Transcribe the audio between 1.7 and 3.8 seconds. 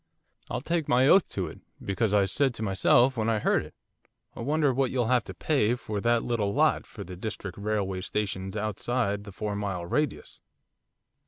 because I said to myself, when I heard it,